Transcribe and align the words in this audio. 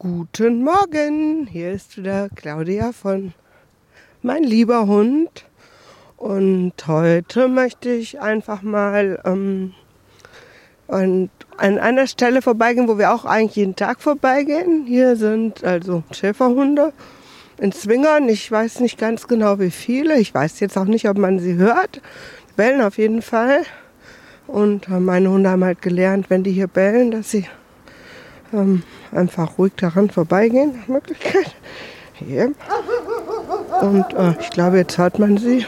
Guten 0.00 0.62
Morgen, 0.62 1.48
hier 1.50 1.72
ist 1.72 1.96
wieder 1.96 2.28
Claudia 2.36 2.92
von 2.92 3.32
Mein 4.22 4.44
lieber 4.44 4.86
Hund. 4.86 5.44
Und 6.16 6.74
heute 6.86 7.48
möchte 7.48 7.90
ich 7.90 8.20
einfach 8.20 8.62
mal 8.62 9.20
ähm, 9.24 9.74
an 10.86 11.30
einer 11.58 12.06
Stelle 12.06 12.42
vorbeigehen, 12.42 12.86
wo 12.86 12.96
wir 12.96 13.12
auch 13.12 13.24
eigentlich 13.24 13.56
jeden 13.56 13.74
Tag 13.74 14.00
vorbeigehen. 14.00 14.84
Hier 14.86 15.16
sind 15.16 15.64
also 15.64 16.04
Schäferhunde 16.12 16.92
in 17.56 17.72
Zwingern. 17.72 18.28
Ich 18.28 18.48
weiß 18.52 18.78
nicht 18.78 19.00
ganz 19.00 19.26
genau 19.26 19.58
wie 19.58 19.72
viele. 19.72 20.20
Ich 20.20 20.32
weiß 20.32 20.60
jetzt 20.60 20.78
auch 20.78 20.84
nicht, 20.84 21.08
ob 21.08 21.18
man 21.18 21.40
sie 21.40 21.56
hört. 21.56 22.00
Bellen 22.54 22.82
auf 22.82 22.98
jeden 22.98 23.20
Fall. 23.20 23.64
Und 24.46 24.88
meine 24.88 25.28
Hunde 25.28 25.50
haben 25.50 25.64
halt 25.64 25.82
gelernt, 25.82 26.30
wenn 26.30 26.44
die 26.44 26.52
hier 26.52 26.68
bellen, 26.68 27.10
dass 27.10 27.32
sie 27.32 27.48
ähm, 28.52 28.82
einfach 29.12 29.58
ruhig 29.58 29.72
daran 29.76 30.10
vorbeigehen, 30.10 30.78
nach 30.78 30.88
Möglichkeit. 30.88 31.54
Hier. 32.14 32.52
Und 33.80 34.14
äh, 34.14 34.34
ich 34.40 34.50
glaube, 34.50 34.78
jetzt 34.78 34.98
hört 34.98 35.18
man 35.18 35.36
sie. 35.36 35.66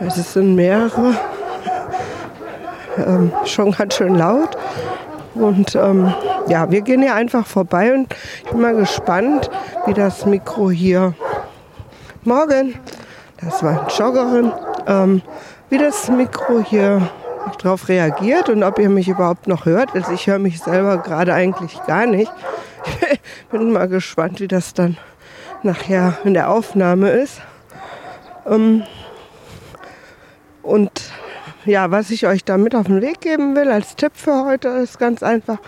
Es 0.00 0.32
sind 0.32 0.54
mehrere. 0.54 1.14
Ähm, 2.96 3.32
schon 3.44 3.72
ganz 3.72 3.94
schön 3.94 4.16
laut. 4.16 4.56
Und 5.34 5.74
ähm, 5.74 6.12
ja, 6.48 6.70
wir 6.70 6.80
gehen 6.80 7.02
hier 7.02 7.14
einfach 7.14 7.46
vorbei 7.46 7.94
und 7.94 8.14
ich 8.44 8.50
bin 8.50 8.60
mal 8.60 8.74
gespannt, 8.74 9.50
wie 9.86 9.94
das 9.94 10.26
Mikro 10.26 10.70
hier 10.70 11.14
morgen, 12.24 12.74
das 13.40 13.62
war 13.62 13.86
Joggerin, 13.96 14.52
ähm, 14.86 15.22
wie 15.68 15.78
das 15.78 16.08
Mikro 16.08 16.60
hier 16.60 17.08
darauf 17.62 17.88
reagiert 17.88 18.48
und 18.48 18.62
ob 18.62 18.78
ihr 18.78 18.88
mich 18.88 19.08
überhaupt 19.08 19.46
noch 19.46 19.64
hört. 19.64 19.94
Also 19.94 20.12
ich 20.12 20.26
höre 20.26 20.38
mich 20.38 20.60
selber 20.60 20.98
gerade 20.98 21.34
eigentlich 21.34 21.78
gar 21.86 22.06
nicht. 22.06 22.32
Ich 23.12 23.20
bin 23.50 23.72
mal 23.72 23.88
gespannt, 23.88 24.40
wie 24.40 24.48
das 24.48 24.74
dann 24.74 24.96
nachher 25.62 26.18
in 26.24 26.34
der 26.34 26.50
Aufnahme 26.50 27.10
ist. 27.10 27.40
Ähm, 28.46 28.82
und 30.62 31.10
ja, 31.64 31.90
was 31.90 32.10
ich 32.10 32.26
euch 32.26 32.44
damit 32.44 32.74
auf 32.74 32.86
den 32.86 33.02
Weg 33.02 33.20
geben 33.20 33.54
will 33.54 33.70
als 33.70 33.96
Tipp 33.96 34.12
für 34.14 34.44
heute 34.44 34.68
ist 34.68 34.98
ganz 34.98 35.22
einfach, 35.22 35.58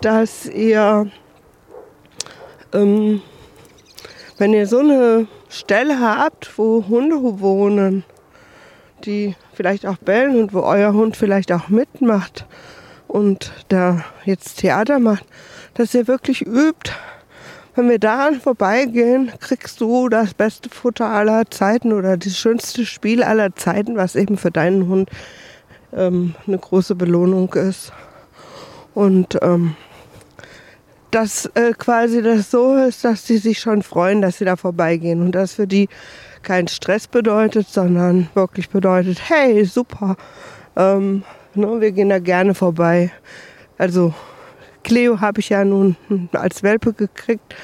dass 0.00 0.46
ihr, 0.46 1.10
ähm, 2.72 3.22
wenn 4.38 4.52
ihr 4.52 4.66
so 4.66 4.78
eine 4.78 5.28
Stelle 5.48 6.00
habt, 6.00 6.58
wo 6.58 6.84
Hunde 6.88 7.16
wohnen, 7.40 8.04
die 9.06 9.34
vielleicht 9.52 9.86
auch 9.86 9.96
bellen 9.96 10.40
und 10.40 10.54
wo 10.54 10.60
euer 10.60 10.92
Hund 10.92 11.16
vielleicht 11.16 11.52
auch 11.52 11.68
mitmacht 11.68 12.46
und 13.08 13.52
da 13.68 14.04
jetzt 14.24 14.58
Theater 14.58 14.98
macht, 14.98 15.24
dass 15.74 15.94
ihr 15.94 16.06
wirklich 16.06 16.46
übt. 16.46 16.92
Wenn 17.74 17.88
wir 17.88 17.98
daran 17.98 18.40
vorbeigehen, 18.40 19.32
kriegst 19.40 19.80
du 19.80 20.08
das 20.08 20.34
beste 20.34 20.68
Futter 20.68 21.06
aller 21.06 21.48
Zeiten 21.50 21.92
oder 21.92 22.16
das 22.16 22.36
schönste 22.36 22.84
Spiel 22.84 23.22
aller 23.22 23.54
Zeiten, 23.54 23.96
was 23.96 24.16
eben 24.16 24.36
für 24.36 24.50
deinen 24.50 24.88
Hund 24.88 25.10
ähm, 25.92 26.34
eine 26.46 26.58
große 26.58 26.94
Belohnung 26.94 27.54
ist. 27.54 27.92
Und 28.94 29.38
ähm, 29.40 29.76
dass 31.10 31.46
äh, 31.54 31.72
quasi 31.76 32.22
das 32.22 32.50
so 32.50 32.76
ist, 32.76 33.04
dass 33.04 33.26
sie 33.26 33.38
sich 33.38 33.58
schon 33.60 33.82
freuen, 33.82 34.22
dass 34.22 34.38
sie 34.38 34.44
da 34.44 34.56
vorbeigehen 34.56 35.22
und 35.22 35.32
das 35.32 35.54
für 35.54 35.66
die 35.66 35.88
kein 36.42 36.68
Stress 36.68 37.06
bedeutet, 37.06 37.68
sondern 37.68 38.28
wirklich 38.34 38.70
bedeutet, 38.70 39.20
hey, 39.28 39.64
super, 39.64 40.16
ähm, 40.76 41.24
ne, 41.54 41.80
wir 41.80 41.92
gehen 41.92 42.08
da 42.08 42.18
gerne 42.18 42.54
vorbei. 42.54 43.10
Also 43.76 44.14
Cleo 44.84 45.20
habe 45.20 45.40
ich 45.40 45.50
ja 45.50 45.64
nun 45.64 45.96
als 46.32 46.62
Welpe 46.62 46.92
gekriegt 46.92 47.54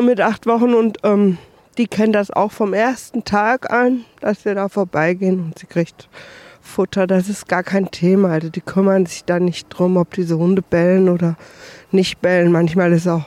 mit 0.00 0.20
acht 0.20 0.46
Wochen 0.46 0.74
und 0.74 0.98
ähm, 1.04 1.38
die 1.78 1.86
kennt 1.86 2.14
das 2.14 2.30
auch 2.30 2.52
vom 2.52 2.74
ersten 2.74 3.24
Tag 3.24 3.70
an, 3.70 4.04
dass 4.20 4.44
wir 4.44 4.54
da 4.54 4.68
vorbeigehen 4.68 5.40
und 5.40 5.58
sie 5.58 5.66
kriegt 5.66 6.08
Futter. 6.62 7.06
Das 7.06 7.28
ist 7.28 7.48
gar 7.48 7.62
kein 7.62 7.90
Thema. 7.90 8.30
Also 8.30 8.48
die 8.48 8.60
kümmern 8.60 9.06
sich 9.06 9.24
da 9.24 9.38
nicht 9.38 9.68
drum, 9.68 9.96
ob 9.96 10.14
diese 10.14 10.38
Hunde 10.38 10.62
bellen 10.62 11.08
oder 11.08 11.36
nicht 11.90 12.20
bellen. 12.20 12.52
Manchmal 12.52 12.92
ist 12.92 13.08
auch 13.08 13.24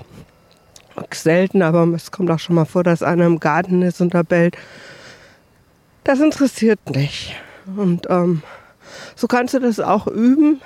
selten, 1.14 1.62
aber 1.62 1.88
es 1.94 2.12
kommt 2.12 2.32
auch 2.32 2.40
schon 2.40 2.56
mal 2.56 2.66
vor, 2.66 2.84
dass 2.84 3.04
einer 3.04 3.26
im 3.26 3.40
Garten 3.40 3.82
ist 3.82 4.02
und 4.02 4.14
da 4.14 4.24
bellt. 4.24 4.58
Das 6.04 6.20
interessiert 6.20 6.80
nicht. 6.90 7.36
Und 7.76 8.08
ähm, 8.10 8.44
so 9.16 9.28
kannst 9.28 9.54
du 9.54 9.60
das 9.60 9.80
auch 9.80 10.08
üben. 10.08 10.62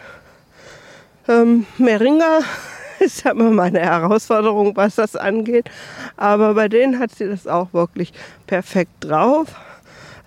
Ähm, 1.28 1.66
Meringa 1.78 2.40
ist 3.00 3.24
ja 3.24 3.32
immer 3.32 3.52
meine 3.52 3.80
Herausforderung, 3.80 4.76
was 4.76 4.96
das 4.96 5.16
angeht. 5.16 5.70
Aber 6.18 6.54
bei 6.54 6.68
denen 6.68 7.00
hat 7.00 7.12
sie 7.16 7.28
das 7.28 7.48
auch 7.48 7.74
wirklich 7.74 8.14
perfekt 8.48 8.92
drauf. 9.00 9.48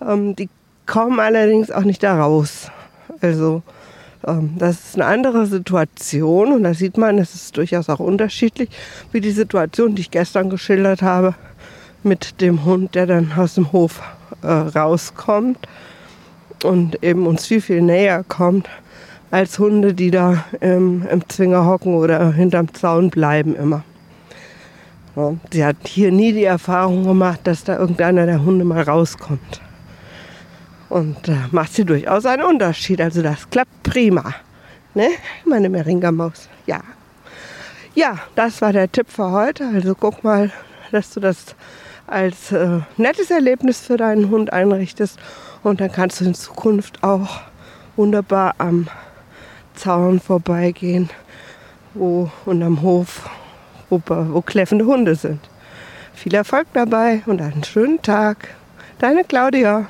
Ähm, 0.00 0.34
die 0.34 0.48
kommen 0.86 1.20
allerdings 1.20 1.70
auch 1.70 1.84
nicht 1.84 2.02
da 2.02 2.20
raus. 2.20 2.70
Also 3.20 3.62
ähm, 4.26 4.54
das 4.58 4.86
ist 4.86 4.94
eine 4.96 5.06
andere 5.06 5.46
Situation 5.46 6.52
und 6.52 6.64
da 6.64 6.74
sieht 6.74 6.96
man, 6.96 7.18
es 7.18 7.34
ist 7.34 7.56
durchaus 7.56 7.88
auch 7.88 8.00
unterschiedlich, 8.00 8.68
wie 9.12 9.20
die 9.20 9.30
Situation, 9.30 9.94
die 9.94 10.02
ich 10.02 10.10
gestern 10.10 10.50
geschildert 10.50 11.02
habe, 11.02 11.34
mit 12.02 12.40
dem 12.40 12.64
Hund, 12.64 12.94
der 12.94 13.06
dann 13.06 13.32
aus 13.36 13.54
dem 13.54 13.72
Hof 13.72 14.02
äh, 14.42 14.46
rauskommt 14.46 15.58
und 16.64 17.02
eben 17.02 17.26
uns 17.26 17.46
viel, 17.46 17.60
viel 17.60 17.82
näher 17.82 18.24
kommt, 18.26 18.68
als 19.30 19.58
Hunde, 19.58 19.94
die 19.94 20.10
da 20.10 20.44
ähm, 20.60 21.06
im 21.10 21.28
Zwinger 21.28 21.64
hocken 21.64 21.94
oder 21.94 22.32
hinterm 22.32 22.72
Zaun 22.74 23.10
bleiben 23.10 23.54
immer. 23.56 23.84
Sie 25.52 25.64
hat 25.64 25.76
hier 25.84 26.10
nie 26.10 26.32
die 26.32 26.44
Erfahrung 26.44 27.04
gemacht, 27.04 27.40
dass 27.44 27.64
da 27.64 27.78
irgendeiner 27.78 28.24
der 28.24 28.44
Hunde 28.44 28.64
mal 28.64 28.82
rauskommt. 28.82 29.60
Und 30.92 31.26
äh, 31.26 31.36
macht 31.52 31.72
sie 31.72 31.86
durchaus 31.86 32.26
einen 32.26 32.42
Unterschied. 32.42 33.00
Also 33.00 33.22
das 33.22 33.48
klappt 33.48 33.82
prima. 33.82 34.34
Ne? 34.92 35.08
Meine 35.46 35.70
Meringa-Maus. 35.70 36.50
Ja. 36.66 36.82
Ja, 37.94 38.18
das 38.34 38.60
war 38.60 38.74
der 38.74 38.92
Tipp 38.92 39.08
für 39.08 39.30
heute. 39.30 39.66
Also 39.72 39.94
guck 39.94 40.22
mal, 40.22 40.52
dass 40.90 41.08
du 41.14 41.20
das 41.20 41.56
als 42.06 42.52
äh, 42.52 42.80
nettes 42.98 43.30
Erlebnis 43.30 43.80
für 43.80 43.96
deinen 43.96 44.28
Hund 44.28 44.52
einrichtest. 44.52 45.18
Und 45.62 45.80
dann 45.80 45.90
kannst 45.90 46.20
du 46.20 46.26
in 46.26 46.34
Zukunft 46.34 47.02
auch 47.02 47.40
wunderbar 47.96 48.54
am 48.58 48.86
Zaun 49.74 50.20
vorbeigehen 50.20 51.08
wo, 51.94 52.30
und 52.44 52.62
am 52.62 52.82
Hof, 52.82 53.30
wo, 53.88 54.02
wo 54.06 54.42
kläffende 54.42 54.84
Hunde 54.84 55.14
sind. 55.14 55.40
Viel 56.12 56.34
Erfolg 56.34 56.66
dabei 56.74 57.22
und 57.24 57.40
einen 57.40 57.64
schönen 57.64 58.02
Tag. 58.02 58.48
Deine 58.98 59.24
Claudia. 59.24 59.86